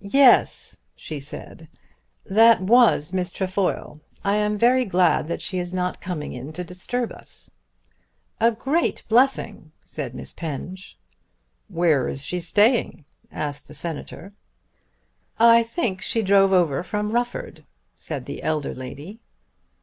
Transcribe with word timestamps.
"Yes," 0.00 0.78
she 0.96 1.20
said, 1.20 1.68
"that 2.24 2.62
was 2.62 3.12
Miss 3.12 3.30
Trefoil. 3.30 4.00
I 4.24 4.36
am 4.36 4.56
very 4.56 4.86
glad 4.86 5.28
that 5.28 5.42
she 5.42 5.58
is 5.58 5.74
not 5.74 6.00
coming 6.00 6.32
in 6.32 6.50
to 6.54 6.64
disturb 6.64 7.12
us." 7.12 7.50
"A 8.40 8.52
great 8.52 9.04
blessing," 9.06 9.72
said 9.84 10.14
Miss 10.14 10.32
Penge. 10.32 10.96
"Where 11.68 12.08
is 12.08 12.24
she 12.24 12.40
staying?" 12.40 13.04
asked 13.30 13.68
the 13.68 13.74
Senator. 13.74 14.32
"I 15.38 15.62
think 15.62 16.00
she 16.00 16.22
drove 16.22 16.54
over 16.54 16.82
from 16.82 17.12
Rufford," 17.12 17.66
said 17.96 18.24
the 18.24 18.42
elder 18.42 18.74
lady. 18.74 19.20